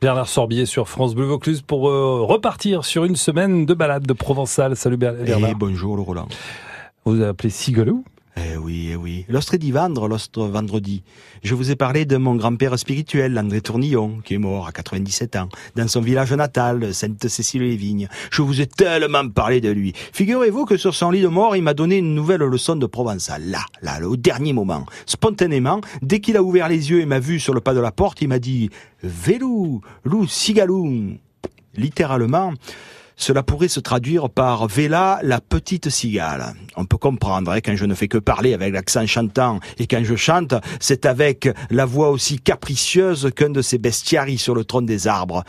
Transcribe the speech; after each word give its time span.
Bernard 0.00 0.28
Sorbier 0.28 0.64
sur 0.64 0.88
France 0.88 1.14
Bleu 1.14 1.26
Vaucluse 1.26 1.60
pour 1.60 1.90
euh, 1.90 2.22
repartir 2.22 2.86
sur 2.86 3.04
une 3.04 3.16
semaine 3.16 3.66
de 3.66 3.74
balade 3.74 4.06
de 4.06 4.12
Provençal. 4.14 4.74
Salut 4.74 4.96
Bernard. 4.96 5.50
Et 5.50 5.54
bonjour 5.54 5.94
le 5.94 6.00
Roland. 6.00 6.26
Vous 7.04 7.16
vous 7.16 7.22
appelez 7.22 7.50
Sigalou 7.50 8.02
eh 8.36 8.56
oui, 8.56 8.90
eh 8.92 8.96
oui. 8.96 9.24
L'ostre 9.28 9.56
vendre, 9.70 10.08
l'ostre 10.08 10.44
vendredi. 10.44 11.02
Je 11.42 11.54
vous 11.54 11.70
ai 11.70 11.76
parlé 11.76 12.04
de 12.04 12.16
mon 12.16 12.36
grand-père 12.36 12.78
spirituel, 12.78 13.38
André 13.38 13.60
Tournillon, 13.60 14.20
qui 14.24 14.34
est 14.34 14.38
mort 14.38 14.68
à 14.68 14.72
97 14.72 15.36
ans, 15.36 15.48
dans 15.74 15.88
son 15.88 16.00
village 16.00 16.32
natal, 16.32 16.94
Sainte-Cécile-les-Vignes. 16.94 18.08
Je 18.30 18.42
vous 18.42 18.60
ai 18.60 18.66
tellement 18.66 19.28
parlé 19.28 19.60
de 19.60 19.70
lui. 19.70 19.92
Figurez-vous 20.12 20.64
que 20.64 20.76
sur 20.76 20.94
son 20.94 21.10
lit 21.10 21.22
de 21.22 21.28
mort, 21.28 21.56
il 21.56 21.62
m'a 21.62 21.74
donné 21.74 21.98
une 21.98 22.14
nouvelle 22.14 22.42
leçon 22.42 22.76
de 22.76 22.86
Provençal. 22.86 23.42
Là, 23.50 23.64
là, 23.82 24.00
au 24.08 24.16
dernier 24.16 24.52
moment. 24.52 24.86
Spontanément, 25.06 25.80
dès 26.02 26.20
qu'il 26.20 26.36
a 26.36 26.42
ouvert 26.42 26.68
les 26.68 26.90
yeux 26.90 27.00
et 27.00 27.06
m'a 27.06 27.18
vu 27.18 27.40
sur 27.40 27.52
le 27.52 27.60
pas 27.60 27.74
de 27.74 27.80
la 27.80 27.90
porte, 27.90 28.22
il 28.22 28.28
m'a 28.28 28.38
dit, 28.38 28.70
Vélou, 29.02 29.80
loup, 30.04 30.26
cigalou. 30.26 31.16
Littéralement, 31.76 32.52
cela 33.20 33.42
pourrait 33.42 33.68
se 33.68 33.80
traduire 33.80 34.30
par 34.30 34.66
Vela, 34.66 35.20
la 35.22 35.40
petite 35.40 35.90
cigale. 35.90 36.54
On 36.76 36.86
peut 36.86 36.96
comprendre 36.96 37.52
hein, 37.52 37.60
quand 37.62 37.76
je 37.76 37.84
ne 37.84 37.94
fais 37.94 38.08
que 38.08 38.18
parler 38.18 38.54
avec 38.54 38.72
l'accent 38.72 39.06
chantant 39.06 39.60
et 39.78 39.86
quand 39.86 40.02
je 40.02 40.16
chante, 40.16 40.54
c'est 40.80 41.04
avec 41.04 41.48
la 41.70 41.84
voix 41.84 42.10
aussi 42.10 42.40
capricieuse 42.40 43.30
qu'un 43.36 43.50
de 43.50 43.62
ces 43.62 43.78
bestiaries 43.78 44.38
sur 44.38 44.54
le 44.54 44.64
trône 44.64 44.86
des 44.86 45.06
arbres. 45.06 45.44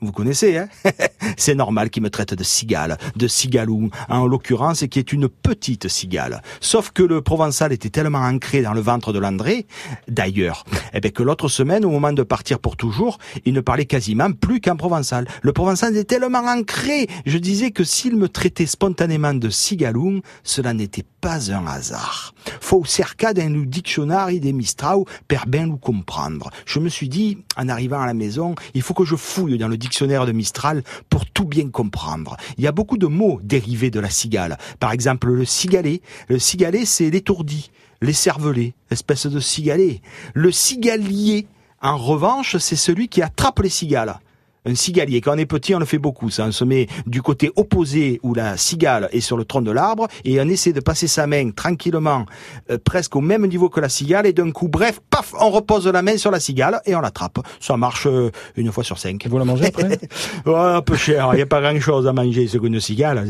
Vous 0.00 0.12
connaissez, 0.12 0.58
hein 0.58 0.68
C'est 1.36 1.54
normal 1.54 1.90
qu'il 1.90 2.02
me 2.02 2.10
traite 2.10 2.34
de 2.34 2.44
cigale, 2.44 2.98
de 3.16 3.26
cigalou, 3.26 3.90
en 4.08 4.26
l'occurrence, 4.26 4.84
qui 4.90 4.98
est 4.98 5.12
une 5.12 5.28
petite 5.28 5.88
cigale. 5.88 6.42
Sauf 6.60 6.90
que 6.90 7.02
le 7.02 7.22
provençal 7.22 7.72
était 7.72 7.88
tellement 7.88 8.20
ancré 8.20 8.62
dans 8.62 8.74
le 8.74 8.80
ventre 8.80 9.12
de 9.12 9.18
l'André, 9.18 9.66
d'ailleurs, 10.08 10.64
eh 10.92 11.00
ben, 11.00 11.10
que 11.10 11.22
l'autre 11.22 11.48
semaine, 11.48 11.84
au 11.84 11.90
moment 11.90 12.12
de 12.12 12.22
partir 12.22 12.58
pour 12.58 12.76
toujours, 12.76 13.18
il 13.44 13.54
ne 13.54 13.60
parlait 13.60 13.86
quasiment 13.86 14.30
plus 14.30 14.60
qu'en 14.60 14.76
provençal. 14.76 15.26
Le 15.42 15.52
provençal 15.52 15.94
tellement 16.04 16.46
ancré. 16.46 17.08
Je 17.26 17.38
disais 17.38 17.70
que 17.70 17.84
s'il 17.84 18.16
me 18.16 18.28
traitait 18.28 18.66
spontanément 18.66 19.34
de 19.34 19.50
cigaloum, 19.50 20.20
cela 20.42 20.72
n'était 20.74 21.04
pas 21.20 21.52
un 21.52 21.66
hasard. 21.66 22.34
Faut 22.60 22.84
cerca 22.84 23.32
d'un 23.32 23.50
dictionnaire 23.64 24.28
des 24.28 24.52
mistrau 24.52 25.06
per 25.28 25.46
bien 25.46 25.66
nous 25.66 25.76
comprendre. 25.76 26.50
Je 26.66 26.78
me 26.78 26.88
suis 26.88 27.08
dit, 27.08 27.38
en 27.56 27.68
arrivant 27.68 28.00
à 28.00 28.06
la 28.06 28.14
maison, 28.14 28.54
il 28.74 28.82
faut 28.82 28.94
que 28.94 29.04
je 29.04 29.16
fouille 29.16 29.58
dans 29.58 29.68
le 29.68 29.76
dictionnaire 29.76 30.26
de 30.26 30.32
Mistral 30.32 30.82
pour 31.08 31.26
tout 31.26 31.44
bien 31.44 31.68
comprendre. 31.70 32.36
Il 32.58 32.64
y 32.64 32.66
a 32.66 32.72
beaucoup 32.72 32.98
de 32.98 33.06
mots 33.06 33.40
dérivés 33.42 33.90
de 33.90 34.00
la 34.00 34.10
cigale. 34.10 34.58
Par 34.80 34.92
exemple, 34.92 35.28
le 35.28 35.44
cigalet. 35.44 36.00
Le 36.28 36.38
cigalet, 36.38 36.84
c'est 36.84 37.10
l'étourdi, 37.10 37.70
l'écervelé, 38.00 38.74
espèce 38.90 39.26
de 39.26 39.40
cigalet. 39.40 40.00
Le 40.34 40.52
cigalier, 40.52 41.46
en 41.80 41.96
revanche, 41.96 42.56
c'est 42.58 42.76
celui 42.76 43.08
qui 43.08 43.22
attrape 43.22 43.60
les 43.60 43.68
cigales 43.68 44.18
un 44.64 44.74
cigalier. 44.74 45.20
Quand 45.20 45.34
on 45.34 45.38
est 45.38 45.46
petit, 45.46 45.74
on 45.74 45.78
le 45.78 45.84
fait 45.84 45.98
beaucoup. 45.98 46.30
Ça, 46.30 46.46
on 46.46 46.52
se 46.52 46.64
met 46.64 46.86
du 47.06 47.22
côté 47.22 47.50
opposé 47.56 48.20
où 48.22 48.34
la 48.34 48.56
cigale 48.56 49.08
est 49.12 49.20
sur 49.20 49.36
le 49.36 49.44
tronc 49.44 49.62
de 49.62 49.70
l'arbre 49.70 50.08
et 50.24 50.40
on 50.40 50.48
essaie 50.48 50.72
de 50.72 50.80
passer 50.80 51.06
sa 51.06 51.26
main 51.26 51.50
tranquillement, 51.50 52.26
euh, 52.70 52.78
presque 52.82 53.16
au 53.16 53.20
même 53.20 53.46
niveau 53.46 53.68
que 53.68 53.80
la 53.80 53.88
cigale 53.88 54.26
et 54.26 54.32
d'un 54.32 54.50
coup, 54.50 54.68
bref, 54.68 55.00
paf, 55.10 55.34
on 55.40 55.50
repose 55.50 55.86
la 55.86 56.02
main 56.02 56.16
sur 56.16 56.30
la 56.30 56.40
cigale 56.40 56.80
et 56.86 56.94
on 56.94 57.00
l'attrape. 57.00 57.38
Ça 57.60 57.76
marche 57.76 58.06
euh, 58.06 58.30
une 58.56 58.72
fois 58.72 58.84
sur 58.84 58.98
cinq. 58.98 59.26
Vous 59.26 59.38
la 59.38 59.44
mangez 59.44 59.66
après? 59.66 59.98
Un 60.46 60.82
peu 60.82 60.96
cher. 60.96 61.30
Il 61.32 61.36
n'y 61.36 61.42
a 61.42 61.46
pas 61.46 61.60
grand 61.60 61.78
chose 61.80 62.06
à 62.06 62.12
manger 62.12 62.48
c'est 62.48 62.58
une 62.58 62.80
cigale. 62.80 63.24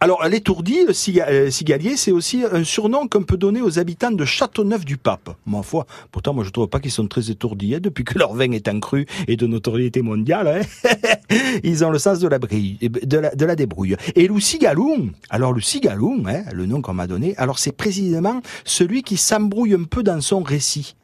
Alors, 0.00 0.24
l'étourdi, 0.26 0.84
le 0.86 0.92
euh, 1.20 1.50
cigalier, 1.50 1.96
c'est 1.96 2.12
aussi 2.12 2.44
un 2.50 2.64
surnom 2.64 3.08
qu'on 3.08 3.22
peut 3.22 3.36
donner 3.36 3.60
aux 3.60 3.78
habitants 3.78 4.10
de 4.10 4.24
Châteauneuf-du-Pape. 4.24 5.30
Ma 5.46 5.62
foi, 5.62 5.86
pourtant, 6.10 6.34
moi, 6.34 6.44
je 6.44 6.50
trouve 6.50 6.68
pas 6.68 6.80
qu'ils 6.80 6.90
sont 6.90 7.06
très 7.06 7.30
étourdis 7.30 7.74
hein, 7.74 7.80
depuis 7.80 8.04
que 8.04 8.18
leur 8.18 8.34
vin 8.34 8.50
est 8.52 8.68
en 8.68 8.80
cru 8.80 9.06
et 9.28 9.36
de 9.36 9.46
notoriété 9.46 10.02
mondiale. 10.02 10.29
Hein. 10.32 10.60
Ils 11.62 11.84
ont 11.84 11.90
le 11.90 11.98
sens 11.98 12.18
de 12.18 12.28
la, 12.28 12.38
de 12.38 13.44
la, 13.44 13.56
débrouille. 13.56 13.96
Et 14.14 14.28
le 14.28 14.40
cigalou, 14.40 15.10
alors 15.28 15.52
le 15.52 15.60
cigalou, 15.60 16.22
hein, 16.26 16.42
le 16.52 16.66
nom 16.66 16.82
qu'on 16.82 16.94
m'a 16.94 17.06
donné, 17.06 17.34
alors 17.36 17.58
c'est 17.58 17.72
précisément 17.72 18.40
celui 18.64 19.02
qui 19.02 19.16
s'embrouille 19.16 19.74
un 19.74 19.84
peu 19.84 20.02
dans 20.02 20.20
son 20.20 20.42
récit. 20.42 20.94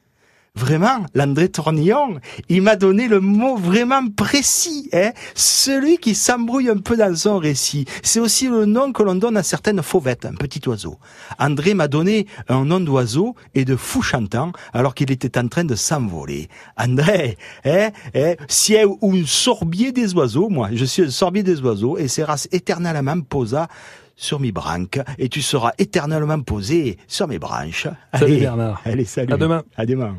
Vraiment, 0.56 1.04
l'André 1.14 1.50
Tournillon, 1.50 2.18
il 2.48 2.62
m'a 2.62 2.76
donné 2.76 3.08
le 3.08 3.20
mot 3.20 3.56
vraiment 3.56 4.08
précis, 4.08 4.88
hein 4.94 5.12
celui 5.34 5.98
qui 5.98 6.14
s'embrouille 6.14 6.70
un 6.70 6.78
peu 6.78 6.96
dans 6.96 7.14
son 7.14 7.36
récit. 7.38 7.84
C'est 8.02 8.20
aussi 8.20 8.48
le 8.48 8.64
nom 8.64 8.90
que 8.92 9.02
l'on 9.02 9.16
donne 9.16 9.36
à 9.36 9.42
certaines 9.42 9.82
fauvettes, 9.82 10.24
un 10.24 10.34
petit 10.34 10.66
oiseau. 10.66 10.98
André 11.38 11.74
m'a 11.74 11.88
donné 11.88 12.26
un 12.48 12.64
nom 12.64 12.80
d'oiseau 12.80 13.34
et 13.54 13.66
de 13.66 13.76
fou 13.76 14.00
chantant 14.00 14.52
alors 14.72 14.94
qu'il 14.94 15.10
était 15.10 15.38
en 15.38 15.48
train 15.48 15.64
de 15.64 15.74
s'envoler. 15.74 16.48
André, 16.78 17.36
hein, 17.66 17.90
hein, 18.14 18.34
si 18.48 18.76
ou 18.82 19.12
un 19.12 19.26
sorbier 19.26 19.92
des 19.92 20.14
oiseaux, 20.14 20.48
moi, 20.48 20.70
je 20.72 20.84
suis 20.86 21.02
un 21.02 21.10
sorbier 21.10 21.42
des 21.42 21.60
oiseaux 21.60 21.98
et 21.98 22.06
races 22.22 22.48
éternellement 22.50 23.20
posa 23.20 23.68
sur 24.16 24.40
mes 24.40 24.52
branques 24.52 25.00
et 25.18 25.28
tu 25.28 25.42
seras 25.42 25.72
éternellement 25.78 26.40
posé 26.40 26.96
sur 27.06 27.28
mes 27.28 27.38
branches. 27.38 27.88
Salut 28.14 28.38
Bernard. 28.38 28.80
Allez, 28.84 29.04
salut. 29.04 29.32
À 29.32 29.36
demain. 29.36 29.62
À 29.76 29.84
demain. 29.84 30.14